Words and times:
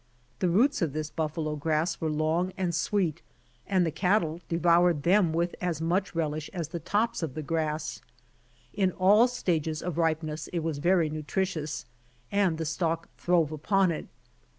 The 0.39 0.49
roots 0.49 0.81
of 0.81 0.93
this 0.93 1.11
buffalo 1.11 1.55
grass 1.55 2.01
were 2.01 2.09
long 2.09 2.53
and 2.57 2.73
sweet, 2.73 3.21
and 3.67 3.85
the 3.85 3.91
cattle 3.91 4.41
devoured 4.49 5.03
them, 5.03 5.31
with 5.31 5.53
as 5.61 5.79
much 5.79 6.15
relish 6.15 6.49
as 6.53 6.69
the 6.69 6.79
tops 6.79 7.21
of 7.21 7.35
the 7.35 7.43
grass. 7.43 8.01
In 8.73 8.93
all 8.93 9.27
stages 9.27 9.83
of 9.83 9.99
ripe 9.99 10.23
ness 10.23 10.47
it 10.47 10.63
was 10.63 10.79
very 10.79 11.11
nutritious, 11.11 11.85
and 12.31 12.57
the 12.57 12.65
stock 12.65 13.09
throve 13.19 13.51
upon 13.51 13.91
it. 13.91 14.07